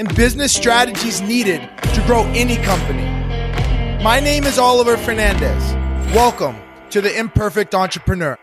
[0.00, 1.60] and business strategies needed
[1.92, 3.04] to grow any company.
[4.02, 5.74] My name is Oliver Fernandez.
[6.14, 6.56] Welcome
[6.88, 8.38] to the Imperfect Entrepreneur.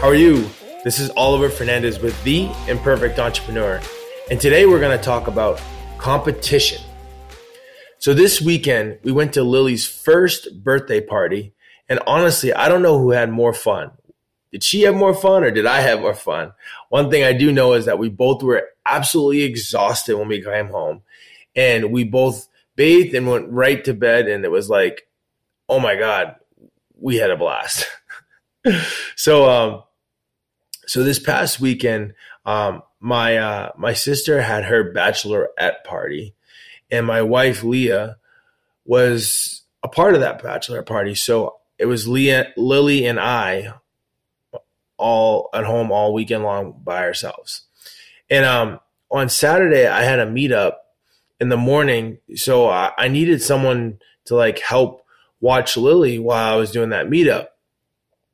[0.00, 0.50] How are you?
[0.82, 3.80] This is Oliver Fernandez with The Imperfect Entrepreneur.
[4.28, 5.62] And today we're going to talk about
[5.98, 6.82] competition.
[8.06, 11.54] So this weekend, we went to Lily's first birthday party.
[11.88, 13.90] And honestly, I don't know who had more fun.
[14.52, 16.52] Did she have more fun or did I have more fun?
[16.88, 20.68] One thing I do know is that we both were absolutely exhausted when we came
[20.68, 21.02] home.
[21.56, 24.28] And we both bathed and went right to bed.
[24.28, 25.08] And it was like,
[25.68, 26.36] oh my God,
[26.94, 27.88] we had a blast.
[29.16, 29.82] so, um,
[30.86, 36.35] so this past weekend, um, my uh, my sister had her bachelorette party,
[36.90, 38.16] and my wife Leah
[38.84, 41.14] was a part of that bachelor party.
[41.14, 43.74] So it was Leah, Lily, and I
[44.96, 47.62] all at home all weekend long by ourselves.
[48.30, 50.74] And um, on Saturday, I had a meetup
[51.38, 55.04] in the morning, so I, I needed someone to like help
[55.40, 57.48] watch Lily while I was doing that meetup.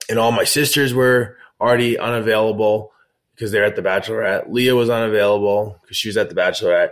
[0.09, 2.93] And all my sisters were already unavailable
[3.35, 4.51] because they're at the bachelorette.
[4.53, 6.91] Leah was unavailable because she was at the bachelorette.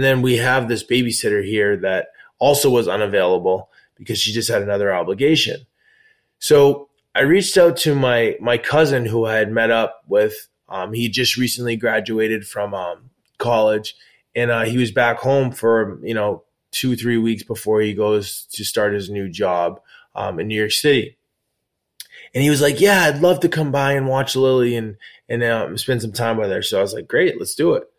[0.00, 2.06] And then we have this babysitter here that
[2.38, 5.66] also was unavailable because she just had another obligation.
[6.38, 10.48] So I reached out to my my cousin who I had met up with.
[10.70, 13.94] Um, he just recently graduated from um, college,
[14.34, 18.46] and uh, he was back home for you know two three weeks before he goes
[18.52, 19.82] to start his new job
[20.14, 21.18] um, in New York City.
[22.32, 24.96] And he was like, "Yeah, I'd love to come by and watch Lily and
[25.28, 27.89] and um, spend some time with her." So I was like, "Great, let's do it."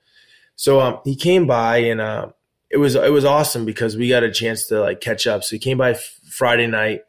[0.62, 2.28] So um, he came by and uh,
[2.70, 5.44] it was it was awesome because we got a chance to like catch up.
[5.44, 7.02] So he came by f- Friday night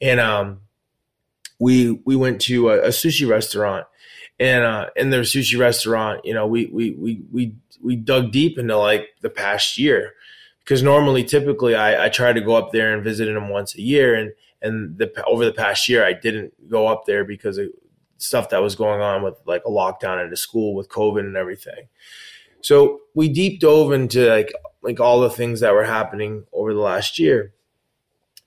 [0.00, 0.62] and um,
[1.60, 3.86] we we went to a, a sushi restaurant
[4.40, 8.56] and uh, in the sushi restaurant, you know, we we we we we dug deep
[8.58, 10.12] into like the past year
[10.60, 13.82] because normally, typically, I, I try to go up there and visit them once a
[13.82, 14.32] year, and
[14.62, 17.68] and the over the past year, I didn't go up there because of
[18.16, 21.36] stuff that was going on with like a lockdown at a school with COVID and
[21.36, 21.88] everything.
[22.64, 24.52] So we deep dove into like
[24.82, 27.52] like all the things that were happening over the last year.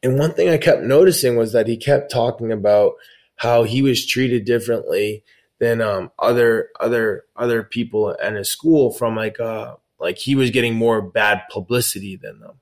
[0.01, 2.93] And one thing I kept noticing was that he kept talking about
[3.35, 5.23] how he was treated differently
[5.59, 10.51] than um, other other other people in his school from like uh like he was
[10.51, 12.59] getting more bad publicity than them.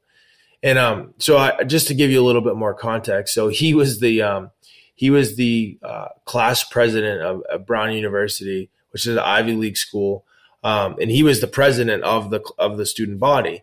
[0.62, 3.74] And um so I just to give you a little bit more context, so he
[3.74, 4.52] was the um
[4.94, 9.76] he was the uh, class president of, of Brown University, which is an Ivy League
[9.76, 10.26] school
[10.66, 13.62] um, and he was the president of the of the student body.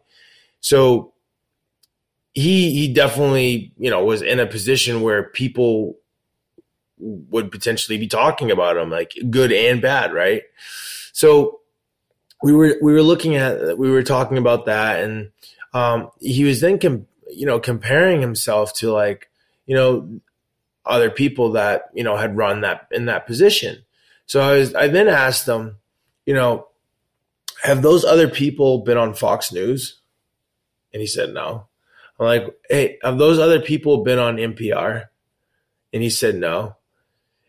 [0.60, 1.12] So
[2.32, 5.98] he he definitely you know was in a position where people
[6.98, 10.44] would potentially be talking about him, like good and bad, right?
[11.12, 11.58] So
[12.40, 15.32] we were we were looking at we were talking about that, and
[15.74, 19.28] um, he was then com- you know comparing himself to like
[19.66, 20.20] you know
[20.86, 23.82] other people that you know had run that in that position.
[24.26, 25.78] So I was I then asked them,
[26.26, 26.68] you know,
[27.62, 30.00] have those other people been on Fox News?
[30.92, 31.68] And he said, no.
[32.18, 35.06] I'm like, hey, have those other people been on NPR?
[35.92, 36.76] And he said, no.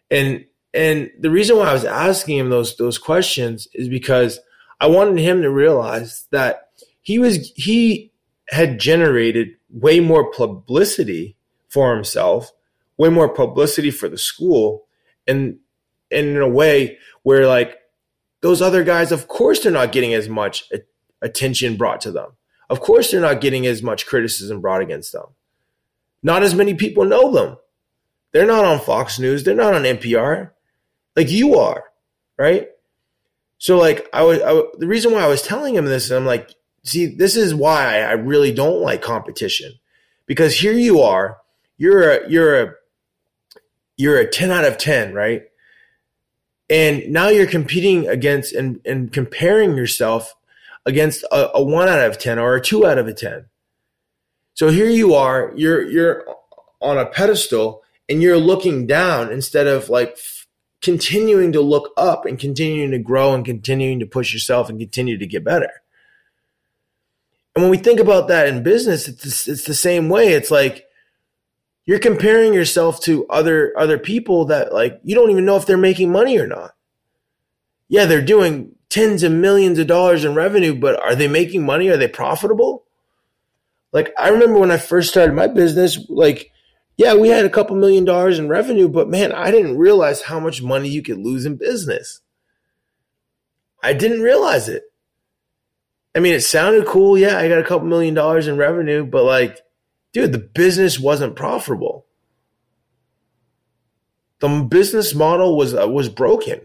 [0.09, 4.39] And and the reason why I was asking him those those questions is because
[4.79, 6.69] I wanted him to realize that
[7.01, 8.11] he was he
[8.49, 11.35] had generated way more publicity
[11.69, 12.51] for himself,
[12.97, 14.85] way more publicity for the school,
[15.27, 15.57] and,
[16.11, 17.77] and in a way where like
[18.43, 20.69] those other guys, of course, they're not getting as much
[21.21, 22.31] attention brought to them.
[22.69, 25.27] Of course, they're not getting as much criticism brought against them.
[26.21, 27.55] Not as many people know them.
[28.33, 29.43] They're not on Fox News.
[29.45, 30.51] They're not on NPR,
[31.15, 31.85] like you are,
[32.37, 32.67] right?
[33.59, 36.25] So, like, I was I, the reason why I was telling him this, and I'm
[36.25, 36.53] like,
[36.83, 39.71] see, this is why I really don't like competition,
[40.25, 41.37] because here you are,
[41.77, 42.73] you're a you're a
[43.95, 45.43] you're a ten out of ten, right?
[46.73, 50.33] And now you're competing against and, and comparing yourself
[50.87, 53.45] against a, a one out of 10 or a two out of a 10.
[54.55, 56.25] So here you are, you're, you're
[56.81, 60.47] on a pedestal and you're looking down instead of like f-
[60.81, 65.19] continuing to look up and continuing to grow and continuing to push yourself and continue
[65.19, 65.69] to get better.
[67.53, 70.29] And when we think about that in business, it's it's the same way.
[70.29, 70.87] It's like
[71.85, 75.77] you're comparing yourself to other other people that like you don't even know if they're
[75.77, 76.71] making money or not.
[77.89, 81.89] Yeah, they're doing tens of millions of dollars in revenue, but are they making money?
[81.89, 82.85] Are they profitable?
[83.91, 86.51] Like I remember when I first started my business, like
[86.95, 90.39] yeah, we had a couple million dollars in revenue, but man, I didn't realize how
[90.39, 92.21] much money you could lose in business.
[93.81, 94.83] I didn't realize it.
[96.15, 97.17] I mean, it sounded cool.
[97.17, 99.59] Yeah, I got a couple million dollars in revenue, but like,
[100.13, 102.05] dude, the business wasn't profitable.
[104.39, 106.61] The business model was uh, was broken.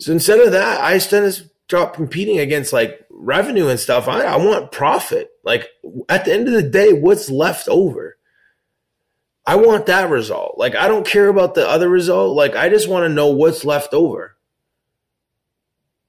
[0.00, 4.06] So instead of that, I instead of stop competing against like revenue and stuff.
[4.06, 5.30] I, I want profit.
[5.42, 5.68] Like
[6.08, 8.18] at the end of the day, what's left over?
[9.46, 10.58] I want that result.
[10.58, 12.36] Like I don't care about the other result.
[12.36, 14.36] Like I just want to know what's left over.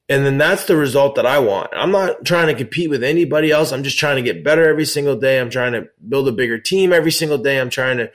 [0.10, 1.70] And then that's the result that I want.
[1.74, 3.72] I'm not trying to compete with anybody else.
[3.72, 5.40] I'm just trying to get better every single day.
[5.40, 7.60] I'm trying to build a bigger team every single day.
[7.60, 8.12] I'm trying to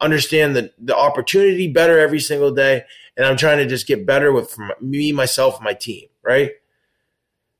[0.00, 2.84] understand the, the opportunity better every single day.
[3.16, 6.52] And I'm trying to just get better with me, myself, my team, right?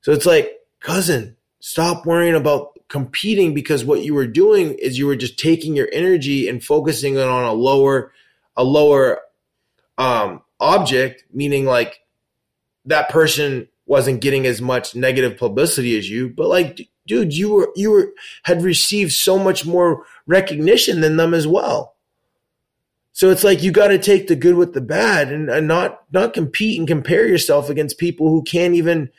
[0.00, 5.06] So it's like, cousin, stop worrying about competing because what you were doing is you
[5.06, 8.12] were just taking your energy and focusing it on a lower,
[8.56, 9.20] a lower
[9.98, 12.00] um, object, meaning like
[12.88, 17.70] that person wasn't getting as much negative publicity as you, but like, dude, you were
[17.75, 18.12] you were
[18.43, 21.94] had received so much more recognition than them as well.
[23.12, 26.02] So it's like you got to take the good with the bad and, and not
[26.12, 29.11] not compete and compare yourself against people who can't even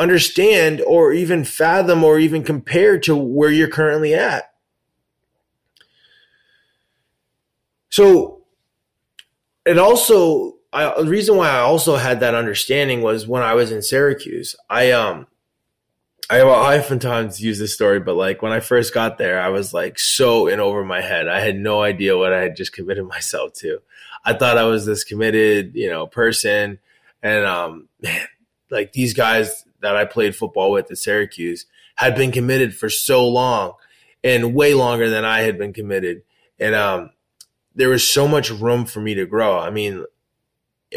[0.00, 4.52] understand or even fathom or even compare to where you're currently at.
[7.90, 8.42] So
[9.66, 13.70] it also I, the reason why I also had that understanding was when I was
[13.70, 14.56] in Syracuse.
[14.70, 15.26] I um
[16.30, 19.74] I, I oftentimes use this story, but like when I first got there, I was
[19.74, 21.28] like so in over my head.
[21.28, 23.80] I had no idea what I had just committed myself to.
[24.24, 26.78] I thought I was this committed, you know, person,
[27.22, 28.26] and um, man,
[28.70, 31.66] like these guys that I played football with at Syracuse
[31.96, 33.74] had been committed for so long
[34.24, 36.22] and way longer than I had been committed.
[36.58, 37.10] And um,
[37.74, 39.58] there was so much room for me to grow.
[39.58, 40.04] I mean,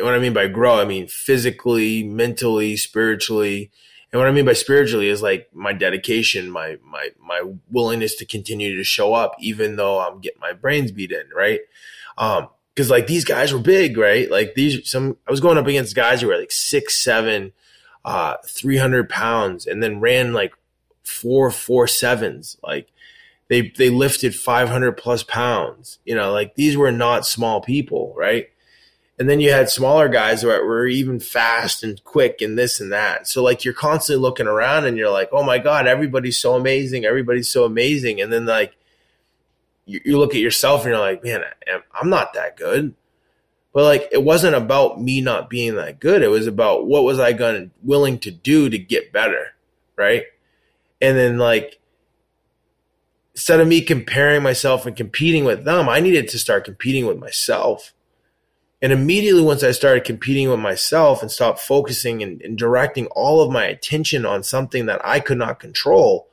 [0.04, 3.72] what I mean by grow, I mean physically, mentally, spiritually.
[4.12, 8.26] And what I mean by spiritually is like my dedication, my my my willingness to
[8.26, 11.60] continue to show up, even though I'm getting my brains beat in, right?
[12.18, 14.30] Um, because like these guys were big, right?
[14.30, 17.54] Like these some I was going up against guys who were like six, seven,
[18.04, 20.54] uh, 300 pounds and then ran like
[21.04, 22.58] four, four sevens.
[22.62, 22.90] Like
[23.48, 28.14] they, they lifted 500 plus pounds, you know, like these were not small people.
[28.18, 28.50] Right.
[29.18, 32.92] And then you had smaller guys that were even fast and quick and this and
[32.92, 33.28] that.
[33.28, 37.06] So like you're constantly looking around and you're like, oh my God, everybody's so amazing.
[37.06, 38.20] Everybody's so amazing.
[38.20, 38.76] And then like
[39.86, 41.44] you, you look at yourself and you're like, man,
[41.94, 42.94] I'm not that good.
[43.72, 46.22] But like it wasn't about me not being that good.
[46.22, 49.54] It was about what was I going willing to do to get better,
[49.96, 50.24] right?
[51.02, 51.80] And then like
[53.34, 57.18] instead of me comparing myself and competing with them, I needed to start competing with
[57.18, 57.94] myself.
[58.82, 63.42] And immediately once I started competing with myself and stopped focusing and, and, directing all
[63.42, 66.28] of my attention on something that I could not control,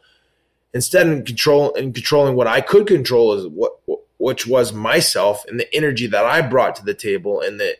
[0.75, 3.72] instead of control and controlling what I could control is what,
[4.18, 7.76] which was myself and the energy that I brought to the table and the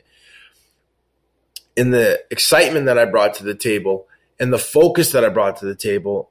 [1.77, 4.07] in the excitement that I brought to the table
[4.39, 6.31] and the focus that I brought to the table,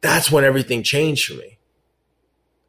[0.00, 1.57] that's when everything changed for me.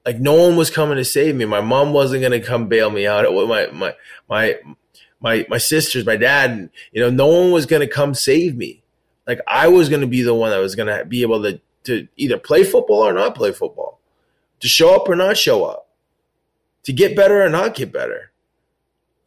[0.06, 1.46] Like no one was coming to save me.
[1.46, 3.26] My mom wasn't going to come bail me out.
[3.32, 3.96] My my
[4.30, 4.56] my
[5.20, 8.82] my my sisters, my dad, you know, no one was going to come save me.
[9.28, 11.60] Like I was going to be the one that was going to be able to
[11.84, 14.00] to either play football or not play football,
[14.60, 15.90] to show up or not show up
[16.84, 18.32] to get better or not get better.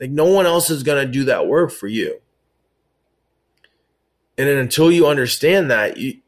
[0.01, 2.21] Like no one else is going to do that work for you.
[4.37, 6.19] And until you understand that, you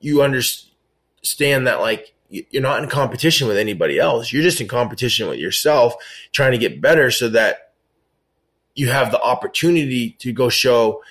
[0.00, 4.32] you understand that like you're not in competition with anybody else.
[4.32, 5.94] You're just in competition with yourself,
[6.32, 7.72] trying to get better so that
[8.74, 11.02] you have the opportunity to go show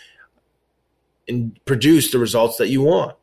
[1.27, 3.15] and produce the results that you want.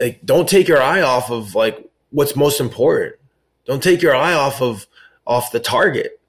[0.00, 3.16] Like don't take your eye off of like what's most important.
[3.66, 4.86] Don't take your eye off of
[5.26, 6.20] off the target.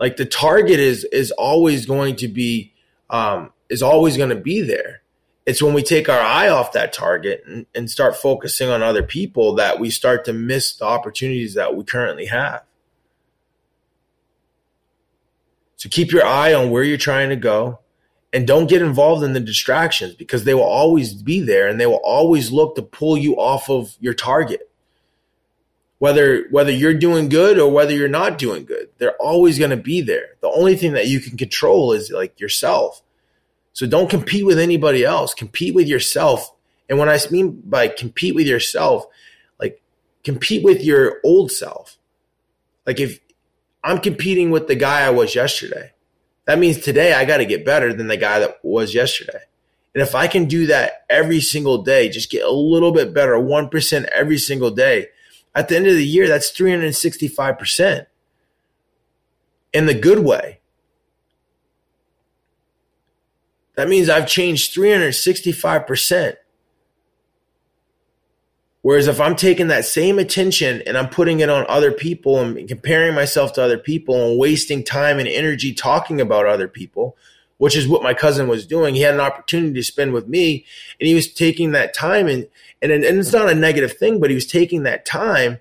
[0.00, 2.72] Like the target is is always going to be
[3.10, 5.01] um, is always going to be there.
[5.44, 9.02] It's when we take our eye off that target and, and start focusing on other
[9.02, 12.62] people that we start to miss the opportunities that we currently have.
[15.76, 17.80] So keep your eye on where you're trying to go
[18.32, 21.86] and don't get involved in the distractions because they will always be there and they
[21.86, 24.70] will always look to pull you off of your target.
[25.98, 29.76] Whether whether you're doing good or whether you're not doing good, they're always going to
[29.76, 30.36] be there.
[30.40, 33.02] The only thing that you can control is like yourself
[33.72, 35.34] so don't compete with anybody else.
[35.34, 36.54] Compete with yourself.
[36.88, 39.06] And when I mean by compete with yourself,
[39.58, 39.80] like
[40.24, 41.98] compete with your old self.
[42.86, 43.20] Like if
[43.82, 45.92] I'm competing with the guy I was yesterday,
[46.46, 49.40] that means today I got to get better than the guy that was yesterday.
[49.94, 53.34] And if I can do that every single day, just get a little bit better,
[53.34, 55.08] 1% every single day,
[55.54, 58.06] at the end of the year, that's 365%
[59.72, 60.60] in the good way.
[63.82, 66.36] That means I've changed 365%.
[68.82, 72.68] Whereas if I'm taking that same attention and I'm putting it on other people and
[72.68, 77.16] comparing myself to other people and wasting time and energy talking about other people,
[77.58, 80.64] which is what my cousin was doing, he had an opportunity to spend with me
[81.00, 82.46] and he was taking that time and,
[82.80, 85.58] and, and it's not a negative thing, but he was taking that time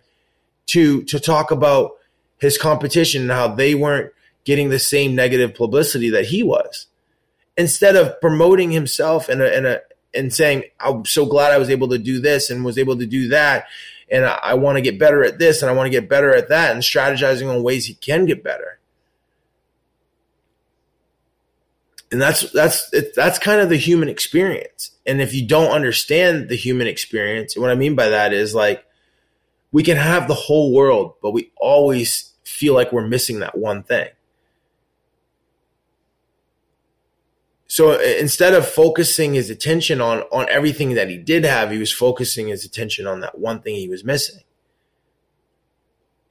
[0.67, 1.93] to, to talk about
[2.37, 4.13] his competition and how they weren't
[4.43, 6.85] getting the same negative publicity that he was
[7.57, 9.81] instead of promoting himself and a, and a,
[10.13, 13.05] and saying, I'm so glad I was able to do this and was able to
[13.05, 13.65] do that.
[14.09, 16.35] And I, I want to get better at this and I want to get better
[16.35, 18.79] at that and strategizing on ways he can get better.
[22.11, 24.91] And that's, that's, it, that's kind of the human experience.
[25.05, 28.85] And if you don't understand the human experience, what I mean by that is like,
[29.71, 33.83] we can have the whole world, but we always feel like we're missing that one
[33.83, 34.09] thing.
[37.71, 41.77] So uh, instead of focusing his attention on on everything that he did have, he
[41.77, 44.41] was focusing his attention on that one thing he was missing.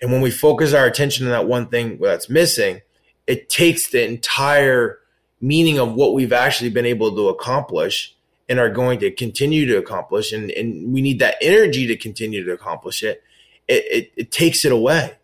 [0.03, 2.83] And when we focus our attention on that one thing that's missing,
[3.27, 4.99] it takes the entire
[5.41, 8.15] meaning of what we've actually been able to accomplish
[8.47, 10.33] and are going to continue to accomplish.
[10.33, 13.23] And, and we need that energy to continue to accomplish it.
[13.67, 15.15] It, it, it takes it away.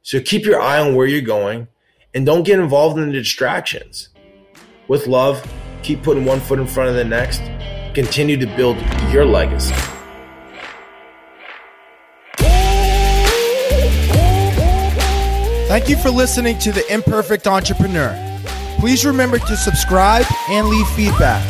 [0.00, 1.68] So keep your eye on where you're going
[2.14, 4.08] and don't get involved in the distractions
[4.88, 5.46] with love,
[5.82, 7.40] keep putting one foot in front of the next.
[7.94, 8.76] Continue to build
[9.12, 9.74] your legacy.
[15.68, 18.16] Thank you for listening to The Imperfect Entrepreneur.
[18.78, 21.42] Please remember to subscribe and leave feedback.